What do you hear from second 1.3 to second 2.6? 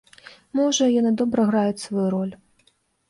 граюць сваю ролю.